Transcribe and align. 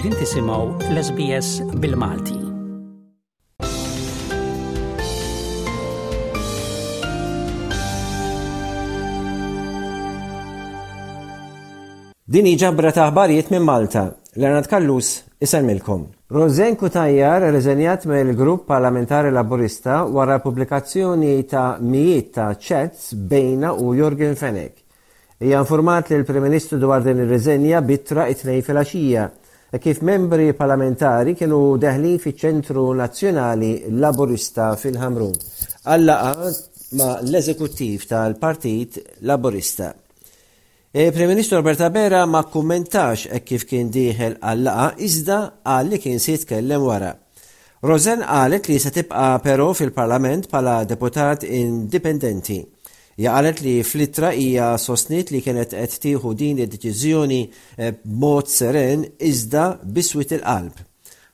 Qegħdin 0.00 0.16
tisimgħu 0.18 0.84
l-SBS 0.94 1.48
bil-Malti. 1.80 2.36
Dini 12.24 12.54
ġabra 12.56 12.94
ta' 12.96 13.10
aħbarijiet 13.10 13.50
minn 13.52 13.66
Malta. 13.68 14.04
Lernat 14.40 14.70
Kallus 14.72 15.10
isemmilkom. 15.44 16.06
Rozenku 16.32 16.88
Tajjar 16.94 17.50
reżenjat 17.52 18.06
me 18.08 18.22
l-grupp 18.24 18.64
parlamentari 18.72 19.28
laburista 19.34 19.98
wara 20.08 20.38
pubblikazzjoni 20.40 21.34
ta' 21.44 21.74
mijiet 21.80 22.32
ta' 22.38 22.52
ċets 22.56 23.10
bejna 23.28 23.74
u 23.76 23.92
Jorgen 24.00 24.32
Fenek. 24.36 24.78
Hija 25.44 25.60
informat 25.66 26.08
li 26.08 26.16
l-Prim 26.22 26.46
Ministru 26.48 26.80
dwar 26.80 27.04
din 27.04 27.20
ir-reżenja 27.26 27.84
bitra 27.90 28.30
it-tnejn 28.32 28.64
filgħaxija 28.66 29.26
E 29.72 29.78
kif 29.78 30.00
membri 30.02 30.50
parlamentari 30.58 31.36
kienu 31.38 31.58
deħlin 31.78 32.16
fiċ-ċentru 32.18 32.82
nazzjonali 33.00 33.68
laburista 34.02 34.72
fil-Ħamrun 34.74 35.36
Allaqa 35.94 36.48
ma 36.98 37.10
l-eżekuttiv 37.22 38.06
tal-Partit 38.10 38.96
Laburista. 39.30 39.92
E 40.90 41.04
Prim 41.04 41.12
prem 41.14 41.28
ministru 41.30 41.60
Roberta 41.60 41.86
Bera 41.94 42.24
ma 42.26 42.42
kummentax 42.50 43.28
e 43.30 43.44
kif 43.46 43.62
kien 43.70 43.92
diħel 43.94 44.40
għallaqa 44.42 44.88
iżda 45.06 45.38
għal 45.62 45.92
li 45.92 46.02
kien 46.02 46.18
se 46.18 46.34
jitkellem 46.34 46.82
wara. 46.88 47.12
Rosen 47.86 48.26
għalet 48.26 48.66
li 48.72 48.80
se 48.82 48.90
tibqa 48.96 49.28
però 49.40 49.70
fil-Parlament 49.72 50.50
pala 50.50 50.80
deputat 50.84 51.46
indipendenti. 51.46 52.58
Jaqalet 53.20 53.58
li 53.60 53.72
flittra 53.84 54.30
hija 54.32 54.66
sostnit 54.80 55.28
li 55.34 55.42
kienet 55.44 55.74
qed 55.76 55.94
tieħu 56.04 56.30
din 56.40 56.62
id-deċiżjoni 56.64 57.40
eh, 57.44 57.90
b'mod 58.00 58.48
seren 58.48 59.02
iżda 59.28 59.64
biswit 59.92 60.32
il-qalb. 60.38 60.78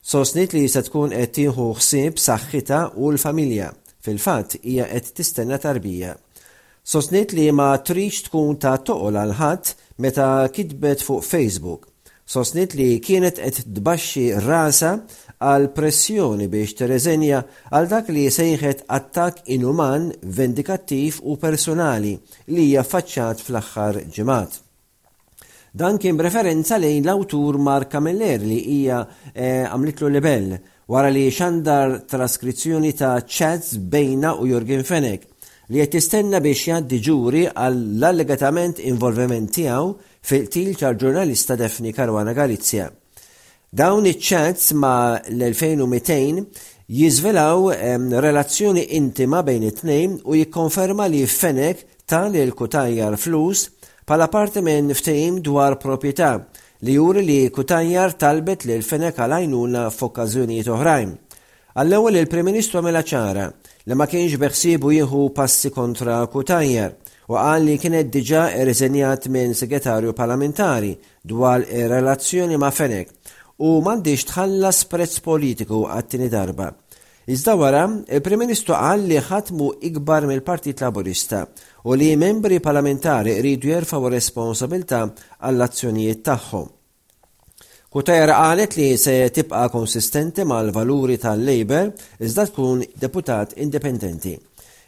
Sosnit 0.06 0.54
li 0.56 0.64
se 0.72 0.82
tkun 0.88 1.14
qed 1.14 1.32
tieħu 1.38 1.68
ħsieb 1.78 2.18
saħħitha 2.22 2.80
u 2.98 3.12
l-familja. 3.12 3.68
Fil-fatt 4.06 4.58
hija 4.64 4.88
qed 4.96 5.12
tistenna 5.18 5.60
tarbija. 5.62 6.16
Sosnit 6.86 7.32
li 7.38 7.46
ma 7.54 7.70
trix 7.82 8.20
tkun 8.28 8.58
ta' 8.62 8.76
toqol 8.86 9.18
għal 9.22 9.36
ħadd 9.38 9.72
meta 10.02 10.30
kitbet 10.54 11.02
fuq 11.06 11.22
Facebook. 11.26 11.86
Sosnit 12.26 12.74
li 12.78 12.88
kienet 13.02 13.38
qed 13.38 13.62
tbaxxi 13.78 14.28
rasa 14.42 14.96
għal 15.44 15.66
pressjoni 15.76 16.46
biex 16.48 16.74
terezenja 16.78 17.40
għal 17.70 17.88
dak 17.90 18.08
li 18.12 18.22
sejħet 18.32 18.84
attak 18.88 19.42
inuman, 19.52 20.08
vendikattiv 20.22 21.18
u 21.28 21.36
personali 21.36 22.14
li 22.54 22.64
hija 22.70 22.84
faċċat 22.86 23.42
fl-aħħar 23.44 23.98
ġimgħat. 24.16 24.56
Dan 25.76 25.98
kien 26.00 26.16
referenza 26.24 26.78
lejn 26.80 27.04
l-awtur 27.04 27.58
Mark 27.60 27.90
Kameller 27.92 28.40
li 28.40 28.62
hija 28.78 29.02
għamlitlu 29.34 30.08
eh, 30.08 30.12
lebel 30.16 30.46
wara 30.88 31.12
li 31.12 31.26
xandar 31.30 31.98
traskrizzjoni 32.08 32.94
ta' 32.96 33.18
chats 33.28 33.76
bejna 33.76 34.36
u 34.40 34.48
Jorgen 34.48 34.86
Fenek 34.88 35.28
li 35.74 35.82
qed 35.82 35.98
jistenna 36.00 36.40
biex 36.40 36.64
jgħaddi 36.70 37.02
ġuri 37.04 37.44
għall-allegatament 37.52 38.80
involviment 38.88 39.50
tiegħu 39.58 39.92
fil-til 40.26 40.72
ġurnalista 40.80 41.58
Defni 41.60 41.92
Karwana 41.92 42.32
Galizja. 42.34 42.86
Dawn 43.74 44.06
iċ 44.06 44.18
chats 44.22 44.68
ma 44.78 45.18
l-2200 45.26 46.44
jizvelaw 46.94 47.66
relazzjoni 48.22 48.84
intima 48.94 49.40
bejn 49.42 49.64
it-tnejn 49.66 50.12
u 50.22 50.36
jikkonferma 50.38 51.08
li 51.10 51.24
Fenek 51.26 51.82
tal 52.06 52.36
il 52.38 52.54
kutajjar 52.54 53.18
flus 53.18 53.66
pala 54.06 54.28
parti 54.30 54.62
minn 54.62 54.94
ftejim 54.94 55.40
dwar 55.42 55.74
proprjetà 55.82 56.30
li 56.86 56.94
juri 56.94 57.24
li 57.26 57.38
Kutajjar 57.50 58.14
talbet 58.20 58.64
li 58.68 58.74
l-Fenek 58.78 59.16
għalajnuna 59.18 59.86
f'okkażjonijiet 59.90 60.66
oħrajn. 60.70 61.14
Għall-ewwel 61.76 62.18
il-Prim-Ministru 62.20 62.78
għamela 62.78 63.02
ċara 63.02 63.46
li 63.86 63.94
ma 63.96 64.06
kienx 64.06 64.38
beħsiebu 64.38 64.92
jieħu 65.00 65.24
passi 65.34 65.70
kontra 65.74 66.20
Kutajjar 66.30 66.94
u 67.32 67.34
qal 67.34 67.66
li 67.66 67.78
kienet 67.82 68.12
diġà 68.14 68.46
irriżenjat 68.60 69.26
minn 69.28 69.58
segretarju 69.58 70.14
parlamentari 70.14 70.94
dwar 71.26 71.66
ir-relazzjoni 71.66 72.56
ma' 72.60 72.70
Fenek 72.70 73.10
u 73.64 73.68
m'għandix 73.80 74.24
tħallas 74.28 74.82
prezz 74.90 75.22
politiku 75.24 75.86
għat-tieni 75.88 76.26
darba. 76.28 76.70
Iżda 77.26 77.54
wara, 77.58 77.82
il-Prim 78.06 78.38
Ministru 78.44 78.76
qal 78.76 79.02
li 79.08 79.16
ħatmu 79.18 79.70
ikbar 79.88 80.26
mill-Partit 80.28 80.82
Laburista 80.84 81.42
u 81.88 81.94
li 81.96 82.10
membri 82.20 82.60
parlamentari 82.62 83.38
rridu 83.40 83.72
jerfaw 83.72 84.10
responsabilta 84.12 85.00
għall-azzjonijiet 85.08 86.20
tagħhom. 86.28 86.68
Kutajra 87.96 88.36
qalet 88.36 88.76
li 88.76 88.90
se 89.00 89.16
tibqa 89.32 89.64
konsistenti 89.72 90.44
mal-valuri 90.44 91.16
tal-Labor 91.22 91.90
iżda 92.22 92.44
tkun 92.50 92.84
deputat 93.00 93.56
indipendenti. 93.56 94.36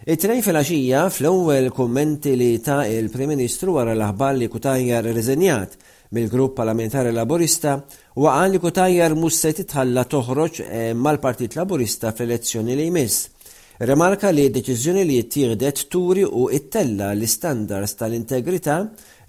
It-tnejn 0.07 0.45
fil-axija 0.45 1.07
fl-ewwel 1.11 1.73
kummenti 1.75 2.37
li 2.39 2.53
ta' 2.63 2.85
il-Prim 2.87 3.33
Ministru 3.33 3.75
wara 3.81 3.97
l-aħbar 3.97 4.37
li 4.39 4.47
kutajjar 4.53 5.09
reżenjat 5.09 5.75
mill-grupp 6.15 6.55
parlamentari 6.57 7.11
laburista 7.15 7.73
waqan 8.17 8.51
li 8.55 8.59
kutajjar 8.59 9.13
se 9.33 9.53
titħalla 9.53 10.05
toħroġ 10.15 10.61
eh, 10.63 10.93
mal-Partit 10.97 11.57
Laburista 11.59 12.13
fl-elezzjoni 12.13 12.77
li 12.77 12.87
jmiss. 12.89 13.29
Remarka 13.79 14.31
li 14.35 14.49
deċiżjoni 14.51 15.05
li 15.07 15.19
jittieħdet 15.21 15.85
turi 15.93 16.25
u 16.27 16.49
ittella 16.51 17.13
l-istandards 17.15 17.95
tal-integrità 18.01 18.77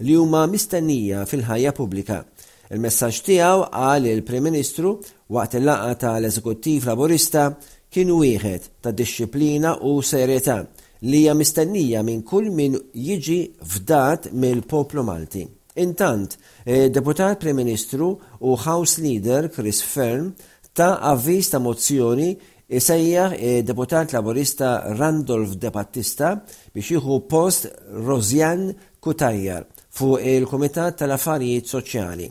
li 0.00 0.16
huma 0.18 0.46
mistennija 0.50 1.26
fil-ħajja 1.30 1.72
pubblika. 1.76 2.24
Il-messaġġ 2.70 3.20
tiegħu 3.28 3.62
għal 3.70 4.08
il-Prim 4.14 4.44
Ministru 4.48 4.96
waqt 5.34 5.58
il-laqgħa 5.60 5.94
tal-Eżekuttiv 6.02 6.88
Laburista 6.90 7.48
kien 7.90 8.10
wieħed 8.14 8.68
ta' 8.80 8.94
disċiplina 8.94 9.76
u 9.90 9.98
serjetà 10.02 10.62
li 11.04 11.22
hija 11.24 11.34
mistennija 11.34 12.02
minn 12.04 12.22
kull 12.22 12.50
min 12.50 12.76
jiġi 12.94 13.40
fdat 13.76 14.32
mill-poplu 14.32 15.02
Malti. 15.04 15.46
Intant, 15.74 16.38
e, 16.64 16.88
deputat 16.90 17.38
Prim 17.38 17.54
Ministru 17.56 18.20
u 18.40 18.56
House 18.56 19.00
Leader 19.00 19.48
Chris 19.50 19.82
Fern 19.82 20.34
ta' 20.72 20.98
avviż 21.00 21.50
ta' 21.50 21.58
mozzjoni 21.62 22.32
Isejjaħ 22.70 23.32
e 23.34 23.38
e, 23.58 23.62
deputat 23.64 24.10
laborista 24.12 24.82
Randolph 24.98 25.54
De 25.62 25.70
Battista 25.74 26.32
biex 26.74 26.90
jieħu 26.92 27.16
post 27.26 27.68
Rozjan 28.06 28.66
Kutajjar 29.02 29.64
fuq 29.90 30.20
il-Komitat 30.32 30.98
tal-Affarijiet 31.00 31.66
Soċjali. 31.66 32.26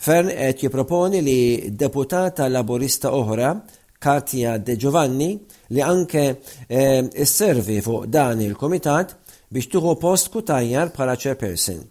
Fern 0.00 0.28
qed 0.32 0.64
jipproponi 0.64 1.20
li 1.22 1.70
deputata 1.76 2.48
laborista 2.48 3.10
oħra, 3.12 3.52
Katja 4.00 4.56
De 4.58 4.76
Giovanni, 4.78 5.38
li 5.68 5.80
anke 5.82 6.24
eh, 6.66 7.24
servi 7.26 7.80
fuq 7.84 8.06
dan 8.08 8.40
il-Komitat 8.40 9.12
biex 9.52 9.68
tuħu 9.74 9.96
post 10.00 10.32
Kutajjar 10.32 10.92
bħala 10.96 11.16
chairperson. 11.18 11.82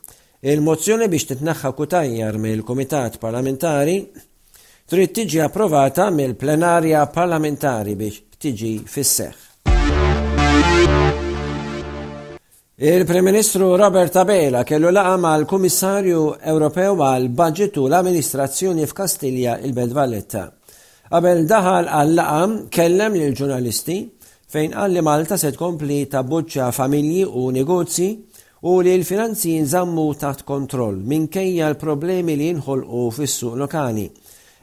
Il-mozzjoni 0.41 1.05
biex 1.13 1.27
titnaħħa 1.29 1.69
kutajjar 1.77 2.37
mill-Kumitat 2.41 3.19
Parlamentari 3.21 3.97
trid 4.89 5.11
tiġi 5.13 5.37
approvata 5.45 6.07
mill-plenarja 6.15 7.03
parlamentari 7.13 7.93
biex 7.99 8.23
tiġi 8.41 8.71
fisseħ. 8.89 9.35
Il-Prim 12.81 13.23
Ministru 13.29 13.67
Robert 13.77 14.17
Abela 14.23 14.63
kellu 14.65 14.89
laqa 14.89 15.13
mal 15.21 15.45
kummissarju 15.45 16.23
Ewropew 16.49 16.97
għal 17.11 17.29
budget 17.37 17.77
u 17.77 17.85
l-amministrazzjoni 17.85 18.89
f'Kastilja 18.89 19.59
il-Belt 19.61 19.93
Valletta. 19.93 20.47
Qabel 21.11 21.45
daħal 21.53 21.85
għal 21.99 22.15
laqa 22.17 22.41
kellem 22.79 23.21
lil 23.21 23.37
ġurnalisti 23.37 23.99
fejn 24.51 24.73
qal 24.73 24.97
li 24.97 25.05
Malta 25.05 25.37
se 25.37 25.53
tkompli 25.53 26.01
tabbuċċa 26.09 26.71
familji 26.73 27.27
u 27.29 27.45
negozji 27.53 28.15
u 28.61 28.75
li 28.85 28.91
l-finanzi 28.93 29.49
jinżammu 29.55 30.03
taħt 30.21 30.43
kontroll 30.45 30.99
minkejja 31.11 31.65
l-problemi 31.71 32.35
li 32.37 32.49
jinħolqu 32.51 32.99
fis-suq 33.15 33.55
lokali. 33.57 34.03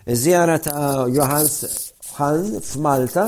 Zjara 0.07 0.59
ta' 0.63 1.07
Johans 1.11 1.57
Hahn 2.15 2.61
f'Malta 2.63 3.25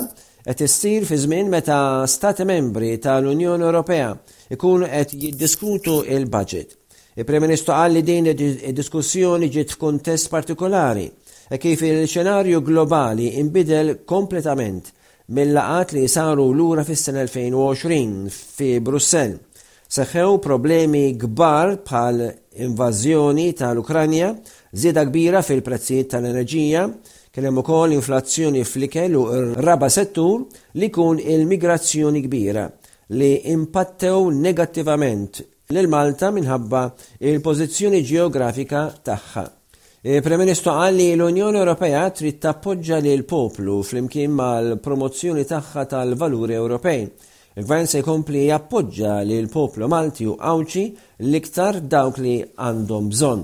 qed 0.47 0.63
issir 0.69 1.09
fi 1.09 1.19
żmien 1.19 1.51
meta 1.51 2.07
stati 2.07 2.47
membri 2.47 2.93
tal-Unjoni 3.03 3.67
Ewropea 3.67 4.13
ikunu 4.55 4.87
qed 4.87 5.17
jiddiskutu 5.19 6.05
il-budget. 6.07 6.77
Il-Prim 7.19 7.43
Ministru 7.49 7.75
qal 7.75 7.99
li 7.99 8.05
din 8.07 8.31
id-diskussjoni 8.31 9.51
ġiet 9.51 9.75
f'kuntest 9.75 10.31
partikolari 10.31 11.09
e 11.51 11.59
kif 11.59 11.83
il-xenarju 11.83 12.63
globali 12.63 13.33
imbidel 13.43 13.97
kompletament 14.07 14.95
mill-laqat 15.35 15.97
li 15.99 16.07
saru 16.09 16.47
lura 16.53 16.87
fis-sena 16.87 17.27
2020 17.27 18.31
fi 18.31 18.77
Brussell 18.81 19.41
seħħew 19.95 20.35
problemi 20.43 21.01
kbar 21.19 21.71
bħal 21.83 22.21
invażjoni 22.65 23.47
tal-Ukranja, 23.59 24.29
zieda 24.71 25.03
kbira 25.09 25.41
fil-prezzijiet 25.43 26.11
tal-enerġija, 26.13 26.83
kellem 27.35 27.59
ukoll 27.63 27.97
inflazzjoni 27.97 28.63
fl-ikel 28.67 29.17
u 29.19 29.25
raba 29.67 29.89
settur 29.91 30.45
li 30.79 30.91
kun 30.95 31.19
il-migrazzjoni 31.21 32.23
kbira 32.29 32.67
li 33.19 33.33
impattew 33.51 34.29
negattivament 34.39 35.41
lil 35.75 35.89
Malta 35.91 36.31
minħabba 36.35 36.83
il-pożizzjoni 37.27 38.01
ġeografika 38.07 38.85
tagħha. 39.07 39.45
Il-Prem-Ministru 40.07 40.73
l-Unjoni 40.73 41.59
Ewropea 41.61 42.05
trid 42.17 42.39
tappoġġa 42.43 43.01
lil 43.05 43.25
poplu 43.29 43.81
flimkien 43.87 44.33
mal-promozzjoni 44.39 45.47
tagħha 45.51 45.85
tal-valuri 45.93 46.57
Ewropej 46.59 47.05
Il-gvern 47.59 47.87
se 47.91 47.99
jkompli 47.99 48.45
jappoġġa 48.47 49.17
li 49.27 49.41
l-poplu 49.43 49.89
Malti 49.91 50.23
u 50.31 50.37
għawċi 50.39 50.85
l-iktar 51.27 51.81
dawk 51.83 52.19
li 52.23 52.37
għandhom 52.47 53.09
bżonn. 53.11 53.41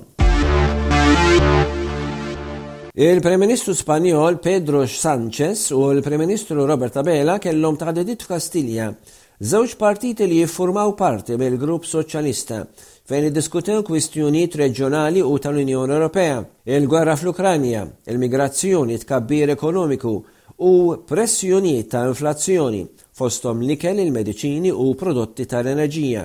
Il-Prem-Ministru 2.96 3.74
Spanjol 3.76 4.38
Pedro 4.38 4.84
Sanchez 4.86 5.70
u 5.74 5.80
l-Prem-Ministru 5.90 6.62
Robert 6.66 6.94
Abela 7.02 7.34
kellhom 7.42 7.74
dedit 7.98 8.22
f'Kastilja 8.22 8.94
Żewġ 9.40 9.74
partiti 9.76 10.24
li 10.26 10.38
jiffurmaw 10.40 10.94
parti 10.96 11.34
mill-Grupp 11.36 11.84
Soċjalista 11.84 12.62
fejn 13.10 13.26
iddiskutew 13.32 13.82
kwistjonijiet 13.84 14.54
reġjonali 14.56 15.20
u 15.22 15.34
tal-Unjoni 15.38 15.92
Ewropea, 15.92 16.38
il-gwerra 16.64 17.14
fl-Ukranja, 17.16 17.82
il-migrazzjoni, 18.06 18.98
tkabbir 19.02 19.52
ekonomiku 19.54 20.14
u 20.62 20.72
pressjonijiet 21.06 21.90
ta' 21.90 22.06
inflazzjoni 22.08 22.82
fostom 23.16 23.62
likel 23.64 23.96
il-mediċini 24.04 24.68
u 24.68 24.90
prodotti 24.98 25.46
tal-enerġija. 25.48 26.24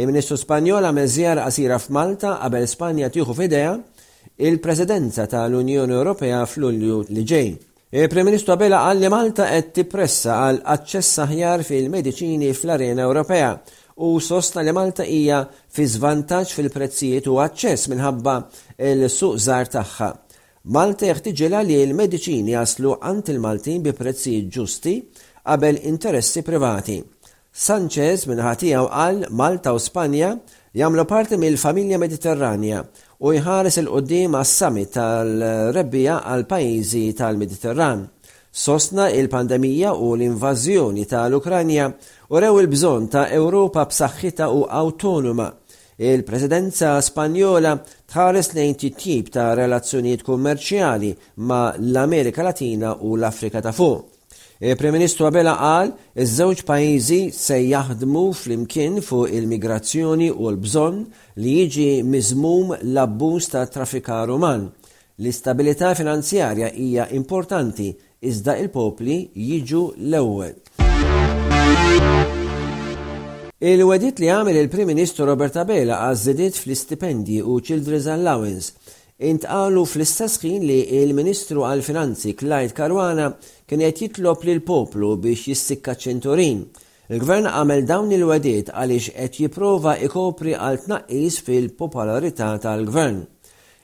Il-Ministru 0.00 0.38
Spanjola 0.40 0.88
għamel 0.88 1.08
żjara 1.12 1.42
qasira 1.44 1.76
f'Malta 1.80 2.38
qabel 2.40 2.64
Spanja 2.70 3.10
tieħu 3.12 3.34
f'idea 3.36 3.74
il-Presidenza 4.48 5.26
tal-Unjoni 5.28 5.92
Ewropea 5.98 6.38
fl-Ulju 6.48 7.02
li 7.12 7.24
ġej. 7.28 7.50
Il-Prim 7.92 8.24
Ministru 8.30 8.54
Abela 8.54 8.80
qal 8.86 9.02
li 9.02 9.10
Malta 9.12 9.50
qed 9.52 9.68
tippressa 9.76 10.38
għal 10.48 10.62
aċċess 10.74 11.20
aħjar 11.26 11.64
fil-mediċini 11.68 12.48
fl-Arena 12.56 13.04
Ewropea 13.10 13.50
u 14.08 14.14
sosta 14.24 14.64
li 14.64 14.72
Malta 14.72 15.04
hija 15.04 15.42
fi 15.68 15.84
żvantaġġ 15.96 16.54
fil-prezzijiet 16.56 17.28
u 17.28 17.36
aċċess 17.44 17.90
minħabba 17.92 18.38
l-suq 18.94 19.36
żgħar 19.36 19.68
tagħha. 19.76 20.08
Malta 20.72 21.08
jeħtiġela 21.10 21.60
li 21.66 21.76
l-mediċini 21.82 22.54
jaslu 22.56 22.94
għand 23.04 23.34
il-Maltin 23.36 23.84
bi 23.84 23.92
prezzijiet 23.98 24.48
ġusti 24.54 24.96
qabel 25.46 25.76
interessi 25.90 26.40
privati. 26.46 26.96
Sanchez 27.50 28.22
minħatijaw 28.30 28.86
għal 29.04 29.24
Malta 29.36 29.72
u 29.76 29.80
Spanja 29.82 30.36
jamlu 30.78 31.02
parti 31.10 31.36
mill-familja 31.36 31.98
mediterranja 32.00 32.78
u 33.26 33.32
jħares 33.34 33.76
il-qoddim 33.82 34.36
għas 34.38 34.52
summit 34.62 34.92
tal-rebbija 34.94 36.20
għal 36.32 36.46
pajizi 36.48 37.02
tal-Mediterran. 37.18 38.06
Sosna 38.52 39.08
il-pandemija 39.16 39.92
u 39.96 40.12
l-invażjoni 40.16 41.04
tal-Ukranja 41.10 41.88
u 42.32 42.38
rew 42.40 42.62
il-bżon 42.62 43.10
ta' 43.12 43.26
Ewropa 43.36 43.84
b'saħħita 43.90 44.46
u 44.56 44.64
autonoma. 44.70 45.50
Il-presidenza 46.02 46.94
Spanjola 47.04 47.74
tħares 48.10 48.54
lejn 48.56 48.78
tit-tip 48.80 49.32
ta' 49.34 49.52
relazzjonijiet 49.58 50.24
kummerċjali 50.26 51.12
ma' 51.44 51.70
l-Amerika 51.76 52.42
Latina 52.46 52.94
u 53.02 53.16
l-Afrika 53.18 53.60
ta' 53.60 53.72
fuq. 53.74 54.08
E, 54.64 54.76
Prim 54.78 54.92
Ministru 54.94 55.26
Abela 55.26 55.56
qal 55.58 55.88
iż-żewġ 56.22 56.60
pajjiżi 56.68 57.16
se 57.34 57.56
jaħdmu 57.66 58.20
flimkien 58.38 59.00
fuq 59.02 59.26
il-migrazzjoni 59.34 60.28
u 60.30 60.46
l-bżonn 60.52 61.00
li 61.42 61.54
jiġi 61.56 61.86
miżmum 62.06 62.70
l-abbuż 62.92 63.48
ta' 63.56 63.64
traffikar 63.74 64.30
uman. 64.30 64.68
L-istabilità 65.18 65.90
finanzjarja 65.98 66.70
hija 66.76 67.08
importanti 67.18 67.88
iżda 68.30 68.54
il-popli 68.62 69.18
jiġu 69.34 69.82
l-ewwel. 70.12 70.54
Il-wedit 73.58 74.22
li 74.22 74.30
għamil 74.30 74.62
il-Prim 74.62 74.92
Ministru 74.94 75.26
Robert 75.26 75.58
Abela 75.58 76.04
għazzidiet 76.06 76.62
fl 76.62 76.76
istipendi 76.78 77.42
u 77.42 77.58
Children's 77.58 78.06
Allowance 78.14 78.78
intqalu 79.30 79.84
fl-istess 79.86 80.34
ħin 80.42 80.64
li 80.66 80.76
il-Ministru 81.00 81.62
għal-Finanzi 81.68 82.32
Clyde 82.40 82.74
Karwana 82.76 83.28
kien 83.70 83.82
qed 83.84 84.00
jitlob 84.02 84.42
lil 84.46 84.62
poplu 84.66 85.12
biex 85.22 85.48
jissikka 85.52 85.94
ċenturin. 86.02 86.62
Il-gvern 87.12 87.46
għamel 87.50 87.84
dawn 87.88 88.12
il-wediet 88.16 88.70
għaliex 88.72 89.14
qed 89.18 89.38
jipprova 89.44 89.94
ikopri 90.06 90.56
għal 90.56 90.80
tnaqqis 90.86 91.38
fil-popolarità 91.46 92.50
tal-gvern. 92.64 93.20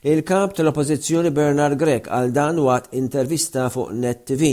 Il-kap 0.08 0.56
tal-oppożizzjoni 0.56 1.32
Bernard 1.34 1.78
Grek 1.80 2.10
għal 2.14 2.32
dan 2.34 2.58
waqt 2.64 2.94
intervista 2.98 3.68
fuq 3.74 3.94
Net 3.98 4.24
TV. 4.30 4.52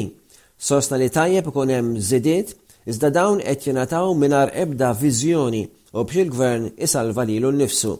Sostna 0.57 0.97
li 1.01 1.09
tajjeb 1.11 1.49
ikun 1.51 1.73
hemm 1.75 1.93
żidiet 2.01 2.55
iżda 2.85 3.09
dawn 3.13 3.41
qed 3.43 3.67
jingħataw 3.69 4.13
mingħajr 4.21 4.55
ebda 4.65 4.93
viżjoni 4.99 5.63
u 5.95 6.03
bxil 6.03 6.31
gvern 6.33 6.69
isalva 6.85 7.25
lilu 7.25 7.53
nnifsu 7.55 7.95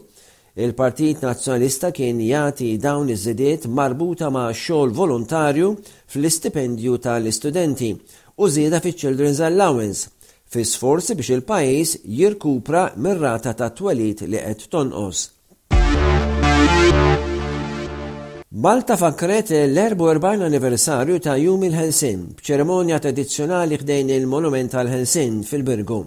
il-Partit 0.56 1.20
Nazjonalista 1.20 1.90
kien 1.92 2.16
jagħti 2.24 2.66
dawn 2.80 3.10
iż-żidiet 3.12 3.66
marbuta 3.76 4.30
ma' 4.32 4.46
xogħol 4.56 4.94
volontarju 4.98 5.68
fl-istipendju 6.08 6.94
tal-istudenti 7.04 7.90
u 8.40 8.48
żieda 8.54 8.80
fiċ-Children's 8.80 9.42
Allowance 9.50 10.08
fi 10.48 10.64
sforzi 10.64 11.16
biex 11.18 11.34
il-pajis 11.36 11.92
jirkupra 12.20 12.86
mir-rata 12.96 13.52
ta' 13.52 13.68
twelit 13.74 14.22
li 14.24 14.40
qed 14.40 14.64
tonqos. 14.72 15.26
Malta 18.48 18.96
fakret 18.96 19.50
l-44 19.60 20.46
anniversarju 20.48 21.20
ta' 21.20 21.36
Jum 21.36 21.68
il-Helsin 21.68 22.30
b'ċeremonja 22.40 23.02
tradizzjonali 23.04 23.76
ħdejn 23.84 24.14
il-Monument 24.22 24.72
tal-Helsin 24.72 25.42
fil-Birgu. 25.44 26.00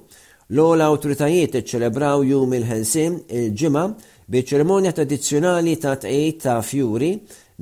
L-ola 0.57 0.88
awtoritajiet 0.90 1.60
iċċelebraw 1.62 2.24
Jum 2.25 2.56
il-Helsin 2.57 3.22
il-ġimgħa 3.30 3.88
biċ-ċerimonja 4.34 4.92
tradizzjonali 4.94 5.72
ta' 5.81 5.96
tqejt 6.04 6.44
ta' 6.44 6.60
fjuri 6.62 7.08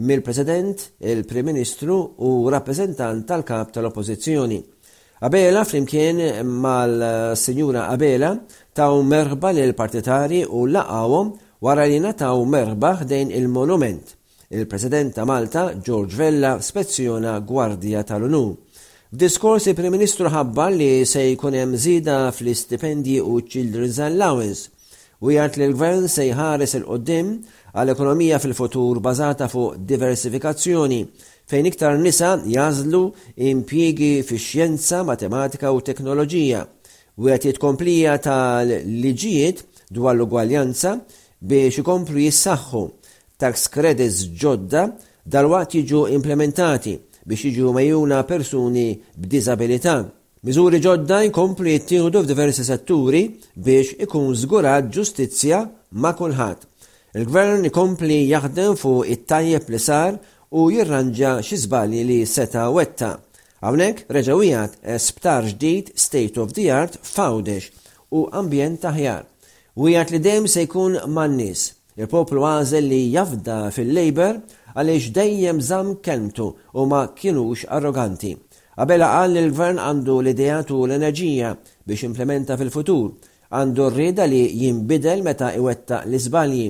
mill-President, 0.03 0.81
il-Prim 1.11 1.47
Ministru 1.47 1.95
u 2.27 2.31
rappreżentant 2.51 3.23
tal-Kap 3.29 3.71
tal-Oppożizzjoni. 3.77 4.59
Abela 5.25 5.63
flimkien 5.65 6.19
mal-Sinjura 6.61 7.87
Abela 7.93 8.33
taw 8.77 8.99
merba 9.03 9.53
lil 9.57 9.71
partitari 9.73 10.43
u 10.45 10.65
laqawhom 10.69 11.31
wara 11.65 11.87
li 11.89 11.97
nataw 12.03 12.43
merba 12.45 12.91
ħdejn 12.99 13.31
il-monument. 13.39 14.03
Il-President 14.51 15.15
ta' 15.15 15.25
Malta, 15.27 15.63
George 15.79 16.15
Vella, 16.19 16.51
spezzjona 16.61 17.39
Gwardja 17.47 18.03
tal-Unu. 18.03 18.43
F'diskors 19.13 19.71
il-Prim 19.71 19.95
Ministru 19.97 20.29
ħabba 20.35 20.67
li 20.75 20.91
se 21.07 21.23
jkun 21.31 21.55
hemm 21.57 21.75
żieda 21.79 22.25
fl-istipendji 22.35 23.21
u 23.23 23.39
Children's 23.41 23.97
Allowance 24.03 24.75
u 25.25 25.31
jgħid 25.33 25.57
li 25.57 25.65
l-gvern 25.71 26.07
se 26.09 26.25
jħares 26.29 26.75
il-qoddim 26.77 27.29
għal 27.73 27.93
ekonomija 27.93 28.37
fil-futur 28.41 28.99
bażata 29.03 29.47
fuq 29.49 29.79
diversifikazzjoni 29.89 30.99
fejn 31.49 31.65
iktar 31.71 31.97
nisa 31.97 32.35
jazlu 32.45 33.05
impjiegi 33.49 34.23
fix-xjenza, 34.27 35.03
matematika 35.07 35.71
u 35.73 35.81
teknoloġija 35.81 36.61
u 37.17 37.31
jgħat 37.31 37.47
jitkomplija 37.49 38.17
tal-liġijiet 38.27 39.65
dwar 39.95 40.13
l-ugwaljanza 40.17 40.97
biex 41.41 41.81
ikomplu 41.81 42.21
jissaħħu 42.27 42.83
tax 43.41 43.67
credits 43.73 44.27
ġodda 44.41 44.85
dal-waqt 45.25 45.79
jiġu 45.79 46.05
implementati 46.17 46.93
biex 47.25 47.49
jiġu 47.55 47.73
mejjuna 47.73 48.21
persuni 48.29 48.89
b'disabilità 49.17 49.97
Miżuri 50.45 50.77
ġodda 50.85 51.17
jkompli 51.25 51.71
jittieħdu 51.73 52.19
f'diversi 52.21 52.61
setturi 52.67 53.21
biex 53.67 53.95
ikun 54.05 54.35
żgurat 54.37 54.91
ġustizzja 54.93 55.61
ma' 56.03 56.11
kulħadd. 56.19 56.67
Il-gvern 57.17 57.65
ikompli 57.71 58.19
jaħdem 58.29 58.75
fuq 58.77 59.07
it-tajjeb 59.15 59.71
li 59.73 59.79
sar 59.81 60.19
u 60.53 60.67
jirranġa 60.73 61.31
xi 61.41 61.57
żbalji 61.63 62.03
li 62.05 62.19
seta 62.29 62.67
wetta. 62.69 63.15
Hawnhekk 63.65 64.05
reġawijat 64.13 64.77
sptar 65.01 65.49
ġdid 65.55 65.89
state 65.97 66.37
of 66.37 66.53
the 66.53 66.69
art 66.69 66.99
fawdex 67.01 67.71
u 68.13 68.27
ambjent 68.29 68.83
taħjar. 68.85 69.25
U 69.73 69.89
jgħat 69.89 70.13
li 70.13 70.21
dejjem 70.27 70.45
se 70.53 70.67
jkun 70.67 70.99
man-nies. 71.17 71.71
Il-poplu 71.97 72.45
għażel 72.51 72.85
li 72.93 73.01
jafda 73.17 73.63
fil-Labor 73.73 74.43
għaliex 74.77 75.09
dejjem 75.17 75.65
żamm 75.65 75.97
kentu 76.05 76.51
u 76.77 76.85
ma 76.85 77.07
kienux 77.17 77.65
arroganti. 77.73 78.37
Għabela 78.77 79.07
qal 79.09 79.31
li 79.33 79.41
l-gvern 79.41 79.79
għandu 79.81 80.15
l-idejat 80.21 80.69
u 80.71 80.83
l-enerġija 80.85 81.47
biex 81.89 82.03
implementa 82.05 82.53
fil-futur, 82.59 83.07
għandu 83.57 83.87
rrida 83.93 84.27
li 84.29 84.41
jimbidel 84.61 85.23
meta 85.25 85.47
iwetta 85.57 86.03
l-izbalji 86.05 86.67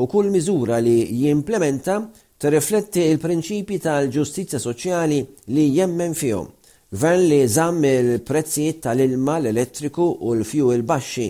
u 0.00 0.06
kull 0.08 0.30
miżura 0.32 0.78
li 0.80 0.94
jimplementa 1.20 1.96
tirrifletti 2.40 3.04
il-prinċipi 3.10 3.76
tal-ġustizja 3.84 4.62
soċjali 4.64 5.18
li 5.52 5.66
jemmen 5.76 6.16
fihom. 6.16 6.48
Gvern 6.96 7.26
li 7.28 7.42
żamm 7.46 7.84
il-prezzijiet 7.90 8.80
tal-ilma, 8.86 9.36
l-elettriku 9.42 10.08
u 10.24 10.32
l-fjuwil 10.38 10.86
baxxi 10.88 11.28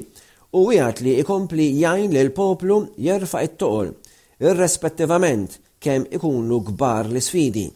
u 0.55 0.63
wieħed 0.71 1.05
li 1.09 1.19
ikompli 1.25 1.73
jgħin 1.83 2.15
l 2.23 2.31
poplu 2.31 2.79
jerfa' 3.03 3.43
it-toqol, 3.51 3.91
irrespettivament 4.47 5.59
kemm 5.83 6.07
ikunu 6.21 6.63
kbar 6.71 7.11
l-sfidi. 7.11 7.67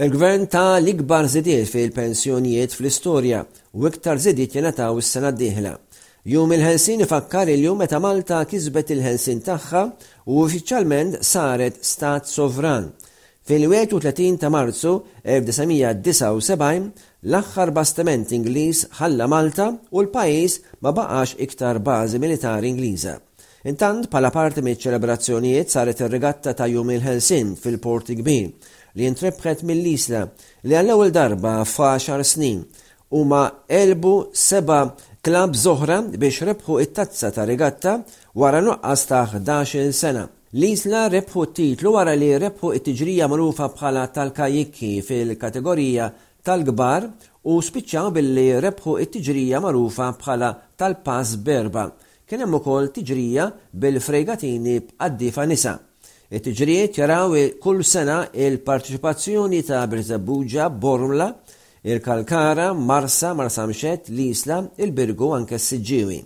Il-gvern 0.00 0.44
ta' 0.48 0.80
l-ikbar 0.80 1.26
zidiet 1.28 1.68
fil-pensjonijiet 1.68 2.72
fl-istorja 2.76 3.40
u 3.76 3.78
iktar 3.88 4.16
zidiet 4.18 4.54
jenataw 4.56 4.96
is-sena 5.02 5.28
d-dieħla. 5.36 5.74
Jum 6.32 6.52
il-ħensin 6.56 7.00
ifakkar 7.04 7.46
il-jum 7.52 7.76
meta 7.82 7.98
Malta 8.00 8.38
kisbet 8.48 8.88
il-ħensin 8.94 9.40
tagħha 9.44 9.82
u 10.32 10.34
uffiċjalment 10.46 11.12
saret 11.20 11.76
stat 11.84 12.24
sovran. 12.30 12.84
Fil-31 13.44 14.40
ta' 14.40 14.48
Marzu 14.54 14.92
1979 15.28 16.84
l-aħħar 17.28 17.70
bastiment 17.76 18.28
Ingliż 18.32 18.76
ħalla 18.96 19.26
Malta 19.28 19.74
u 19.76 19.98
l-pajjiż 20.06 20.52
ma 20.80 20.90
baqax 20.96 21.36
iktar 21.44 21.82
bażi 21.84 22.16
militari 22.22 22.70
Ingliża. 22.72 23.14
Intant 23.68 24.08
pala 24.10 24.30
parti 24.34 24.60
miċ 24.64 24.78
ċelebrazzjonijiet 24.86 25.68
saret 25.76 26.00
ir-regatta 26.00 26.50
ta' 26.58 26.72
jum 26.72 26.88
il-ħelsin 26.96 27.46
fil-Porti 27.60 28.14
Kbir 28.22 28.48
li 28.98 29.06
intrebħet 29.08 29.62
mill-isla 29.68 30.24
li 30.66 30.76
għall-ewwel 30.78 31.12
darba 31.14 31.52
xar 31.68 32.24
snin 32.28 32.60
huma 33.16 33.40
elbu 33.80 34.12
seba' 34.32 34.82
klab 35.24 35.54
zoħra 35.56 36.00
biex 36.20 36.42
rebħu 36.48 36.78
it-tazza 36.84 37.30
ta' 37.36 37.46
regatta 37.48 37.96
wara 38.42 38.60
nuqqas 38.66 39.04
ta' 39.10 39.22
11 39.36 39.92
sena. 39.94 40.24
L-Isla 40.52 41.06
rebħu 41.08 41.44
t-titlu 41.54 41.92
wara 41.94 42.12
li 42.16 42.28
rebħu 42.42 42.72
it-tiġrija 42.76 43.28
marufa 43.30 43.68
bħala 43.72 44.02
tal-kajikki 44.16 44.90
fil-kategorija 45.06 46.08
tal-gbar 46.44 47.06
u 47.52 47.56
spiċċaw 47.68 48.10
billi 48.16 48.48
rebħu 48.64 48.96
it-tiġrija 49.04 49.62
marufa 49.64 50.10
bħala 50.18 50.50
tal-pass 50.76 51.36
berba. 51.46 51.86
Kien 52.26 52.42
hemm 52.44 52.58
ukoll 52.58 52.90
tiġrija 52.94 53.48
bil-fregatini 53.76 54.78
b'qaddifa 54.80 55.46
nisa. 55.46 55.76
It-tiġrijiet 56.32 56.94
jaraw 56.96 57.34
kull 57.60 57.82
sena 57.84 58.14
il 58.44 58.54
parteċipazzjoni 58.64 59.58
ta' 59.68 59.82
Birzabuġa, 59.84 60.70
Bormla, 60.72 61.26
il-Kalkara, 61.84 62.70
Marsa, 62.72 63.34
Marsa 63.36 63.66
Mxet, 63.68 64.08
l-Isla, 64.08 64.62
il-Birgu 64.80 65.28
anke 65.36 65.58
s-Sġiwi. 65.60 66.22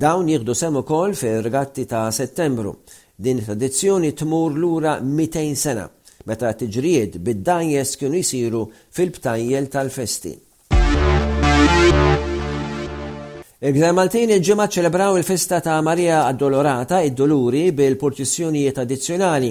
Dawn 0.00 0.32
jieħdu 0.32 0.56
sem 0.56 0.80
ukoll 0.80 1.12
fir 1.20 1.44
rgatti 1.44 1.84
ta' 1.92 2.06
Settembru. 2.08 2.72
Din 3.20 3.44
tradizzjoni 3.44 4.14
tmur 4.16 4.56
lura 4.56 4.94
200 5.04 5.44
sena 5.68 5.84
meta 6.24 6.48
t-tiġrijiet 6.54 7.18
bid 7.24 7.44
dajjes 7.50 7.98
kienu 8.00 8.16
jisiru 8.22 8.64
fil-btajjel 8.96 9.68
tal-festi. 9.76 10.38
Il-Gżar 13.62 13.92
Maltin 13.92 14.30
il 14.32 14.40
ġemma 14.40 14.64
ċelebraw 14.72 15.18
il-festa 15.20 15.58
ta' 15.60 15.74
Marija 15.84 16.22
Addolorata 16.24 17.02
id-Doluri 17.04 17.66
bil-purtissjonijiet 17.76 18.78
addizzjonali. 18.80 19.50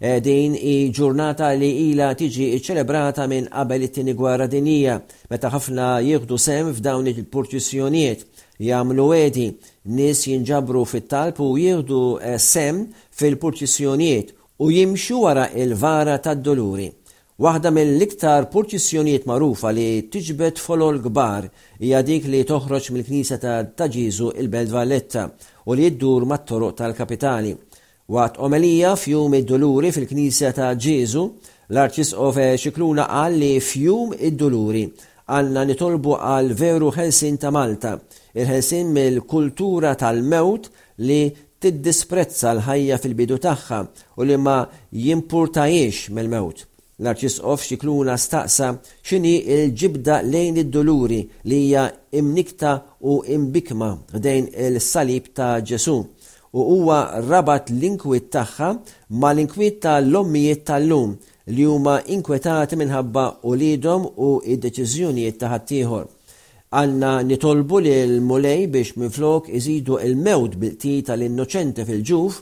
Eh, 0.00 0.20
din 0.24 0.54
i 0.56 0.76
ġurnata 0.96 1.50
li 1.60 1.68
ila 1.90 2.14
tiġi 2.16 2.56
ċelebrata 2.56 3.26
minn 3.28 3.50
qabel 3.52 3.84
it-tieni 3.84 4.14
gwerra 4.16 4.46
dinija, 4.48 4.94
meta 5.28 5.50
ħafna 5.52 5.90
jieħdu 6.06 6.38
sem 6.40 6.70
f'dawn 6.72 7.10
il-purtissjonijiet 7.12 8.24
jagħmlu 8.70 9.06
wedi 9.12 9.50
nies 9.92 10.22
jinġabru 10.30 10.86
fit-talb 10.94 11.42
u 11.44 11.50
jieħdu 11.60 12.00
eh, 12.30 12.38
sem 12.40 12.86
fil-purtissjonijiet 13.20 14.32
u 14.64 14.70
jimxu 14.72 15.20
wara 15.26 15.50
il-vara 15.52 16.16
tad-doluri. 16.18 16.88
Waħda 17.40 17.70
mill-iktar 17.72 18.44
purċissjonijiet 18.52 19.22
magħrufa 19.30 19.70
li 19.72 19.84
tiġbet 20.12 20.58
folol 20.60 20.98
kbar 21.06 21.46
hija 21.80 22.02
dik 22.04 22.26
li 22.28 22.42
toħroġ 22.44 22.88
mill-Knisja 22.92 23.38
ta' 23.40 23.54
taġiżu 23.80 24.26
il-Belt 24.42 24.74
Valletta 24.74 25.22
u 25.64 25.72
li 25.72 25.86
jiddur 25.86 26.26
mat-toroq 26.28 26.76
tal-Kapitali. 26.82 27.54
Waqt 28.12 28.42
omelija 28.44 28.90
fjum 29.00 29.38
id-Duluri 29.38 29.94
fil-Knisja 29.96 30.52
ta' 30.58 30.68
Ġeżu, 30.76 31.24
l-Arċisqof 31.72 32.42
Xikluna 32.60 33.08
qal 33.08 33.40
li 33.40 33.54
fjum 33.64 34.12
id-Duluri 34.20 34.84
għanna 35.32 35.64
nitolbu 35.72 36.18
għal 36.20 36.52
veru 36.60 36.92
ħelsin 36.98 37.40
ta' 37.40 37.54
Malta, 37.56 37.96
il-ħelsin 38.36 38.92
mill-kultura 38.92 39.94
tal-mewt 39.94 40.68
li 41.08 41.22
tiddisprezza 41.60 42.52
l-ħajja 42.52 43.00
fil-bidu 43.00 43.40
tagħha 43.48 43.80
u 44.20 44.28
li 44.28 44.36
ma 44.40 44.66
jimpurtajiex 44.92 46.10
mill-mewt. 46.16 46.66
L-arċisqof 47.02 47.62
xikluna 47.64 48.14
staqsa 48.20 48.66
xini 49.08 49.30
il-ġibda 49.54 50.18
lejn 50.32 50.58
id-doluri 50.62 51.20
li 51.48 51.58
hija 51.64 51.84
imnikta 52.20 52.72
u 53.10 53.14
imbikma 53.36 53.88
dejn 54.24 54.50
il-salib 54.66 55.30
ta' 55.36 55.60
Ġesu 55.68 55.94
u 56.56 56.64
huwa 56.72 56.98
rabat 57.30 57.72
l-inkwit 57.72 58.26
tagħha 58.36 58.68
ma 59.20 59.30
l-inkwit 59.32 59.78
tal-ommijiet 59.86 60.66
tal-lum 60.68 61.14
li 61.56 61.64
huma 61.70 61.94
inkwetati 62.16 62.76
minħabba 62.80 63.24
u 63.48 63.56
lidhom 63.56 64.04
u 64.28 64.28
id-deċiżjonijiet 64.52 65.38
ta' 65.40 65.50
ħaddieħor. 65.54 66.04
Għanna 66.80 67.14
nitolbu 67.30 67.80
li 67.82 67.94
l-mulej 68.02 68.66
biex 68.76 68.98
minflok 69.00 69.48
iżidu 69.58 69.96
il-mewt 70.06 70.58
bil-ti 70.62 70.98
tal-innoċenti 71.08 71.88
fil-ġuf, 71.88 72.36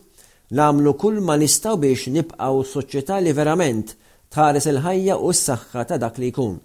namlu 0.61 0.97
kull 1.00 1.23
ma 1.29 1.38
nistaw 1.41 1.79
biex 1.79 2.11
nibqaw 2.17 2.59
soċjetà 2.75 3.23
li 3.23 3.33
verament 3.38 3.95
tħares 4.35 4.66
il-ħajja 4.70 5.14
u 5.25 5.30
s-saħħa 5.32 5.85
ta' 5.90 5.99
dak 6.02 6.18
li 6.20 6.30
jkun. 6.32 6.56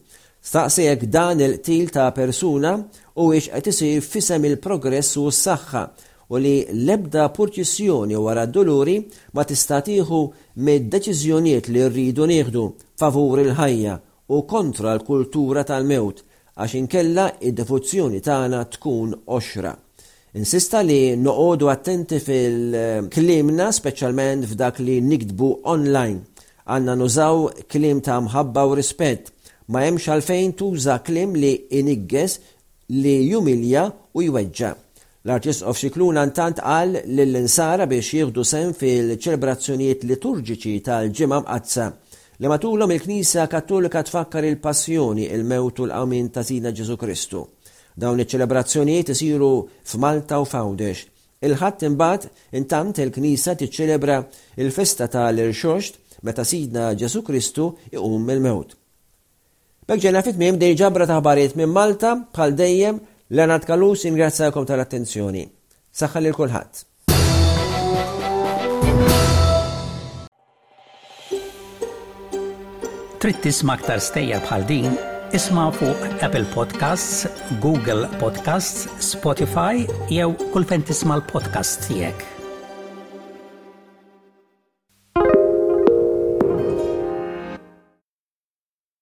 Staqsejek 0.43 1.05
dan 1.07 1.39
il 1.41 1.53
til 1.63 1.91
ta' 1.93 2.09
persuna 2.11 2.73
u 3.23 3.29
ix 3.37 3.49
qed 3.55 3.69
isir 3.71 4.01
fisem 4.03 4.43
il-progress 4.49 5.13
u 5.21 5.29
s-saħħa 5.31 5.83
u 6.33 6.41
li 6.43 6.55
lebda 6.87 7.29
purċissjoni 7.35 8.19
wara 8.19 8.43
d-doluri 8.49 8.97
ma 9.37 9.45
tista' 9.47 9.79
tieħu 9.87 10.21
mid-deċiżjonijiet 10.65 11.69
li 11.71 11.87
rridu 11.87 12.27
nieħdu 12.33 12.65
favur 12.99 13.43
il-ħajja 13.45 13.95
u 14.33 14.41
kontra 14.49 14.93
l-kultura 14.97 15.63
tal-mewt 15.63 16.23
għax 16.53 16.75
inkella 16.83 17.29
id-devozzjoni 17.39 18.19
tagħna 18.23 18.59
tkun 18.75 19.15
oxra. 19.37 19.71
Insista 20.35 20.81
li 20.83 21.15
noqogħdu 21.21 21.67
attenti 21.69 22.19
fil-klimna 22.19 23.71
speċjalment 23.71 24.47
f'dak 24.49 24.79
li 24.83 24.99
nikdbu 25.05 25.53
online 25.75 26.32
għanna 26.71 26.93
nużaw 26.99 27.41
klim 27.71 27.99
ta' 28.05 28.19
mħabba 28.23 28.61
u 28.69 28.75
rispett, 28.79 29.29
ma 29.73 29.81
hemmx 29.85 30.09
għalfejn 30.13 30.53
tuża 30.59 30.99
klim 31.03 31.35
li 31.35 31.53
inigges 31.79 32.37
li 32.95 33.17
jumilja 33.29 33.87
u 34.15 34.23
jweġġa. 34.23 34.71
L-artist 35.23 35.63
of 35.63 35.77
Xikluna 35.79 36.25
ntant 36.31 36.59
qal 36.59 36.97
l 36.99 37.37
insara 37.39 37.85
biex 37.87 38.09
jieħdu 38.17 38.43
sen 38.43 38.73
fil-ċelebrazzjonijiet 38.75 40.03
liturġiċi 40.09 40.79
tal-ġimgħa 40.83 41.37
mqazza 41.45 41.85
li 42.43 42.49
matulhom 42.51 42.91
il-Knisja 42.91 43.45
Kattolika 43.47 44.01
tfakkar 44.03 44.43
il-passjoni, 44.49 45.29
il-mewt 45.31 45.79
l-qamin 45.85 46.29
ta' 46.35 46.43
Sina 46.43 46.73
Ġesu 46.75 46.97
Kristu. 46.99 47.43
Dawn 47.95 48.19
iċ-ċelebrazzjonijiet 48.19 49.13
isiru 49.13 49.51
f'Malta 49.85 50.41
u 50.43 50.47
Fawdex. 50.49 51.05
Il-ħadd 51.45 51.85
imbagħad 51.87 52.27
intant 52.59 52.99
il-Knisja 53.05 53.53
tiċċelebra 53.61 54.17
il-festa 54.59 55.07
tal-Irxoxt 55.13 56.01
meta 56.25 56.43
sidna 56.47 56.85
Ġesu 56.99 57.21
Kristu 57.27 57.65
iqum 57.91 58.23
mill-mewt. 58.27 58.73
Bek 59.87 59.99
ġena 59.99 60.21
fit 60.23 60.37
dej 60.39 60.73
ġabra 60.79 61.05
ta' 61.07 61.21
minn 61.55 61.69
Malta 61.73 62.15
bħal 62.33 62.55
dejjem 62.55 63.01
Lenat 63.31 63.65
Kalus 63.65 64.05
ingrazzjakom 64.07 64.65
tal-attenzjoni. 64.65 65.43
Saħħal 65.93 66.27
il 66.27 66.33
kulħadd. 66.35 66.73
Trid 73.23 73.39
tisma' 73.41 73.73
aktar 73.79 73.99
stejjer 74.03 74.39
bħal 74.43 74.63
din, 74.67 74.89
isma' 75.31 75.71
fuq 75.79 76.01
Apple 76.27 76.43
Podcasts, 76.55 77.23
Google 77.63 78.07
Podcasts, 78.19 78.87
Spotify 79.11 79.87
jew 80.11 80.35
kull 80.51 80.65
fejn 80.67 80.87
tisma' 80.91 81.21
tiegħek. 81.31 82.32